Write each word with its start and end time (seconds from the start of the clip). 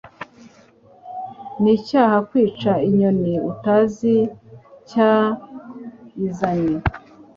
Nicyaha 1.61 2.17
kwica 2.29 2.71
Inyoni 2.87 3.33
utazi 3.51 4.15
icya 4.81 5.11
yizanye 6.19 6.75